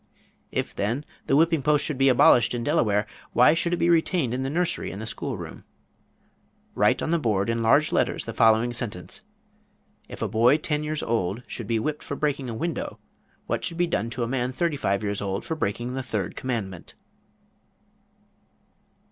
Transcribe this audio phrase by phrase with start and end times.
[0.51, 4.33] If, then, the whipping post should be abolished in Delaware, why should it be retained
[4.33, 5.63] in the nursery and the school room?
[6.73, 9.21] Write on the board, in large letters, the following sentence:
[10.09, 12.97] If a boy ten years old should be whipped for breaking a window,
[13.45, 16.35] what should be done to a man thirty five years old for breaking the third
[16.35, 16.95] commandment?